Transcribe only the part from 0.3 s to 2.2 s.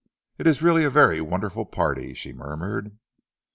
"It is really a very wonderful party,"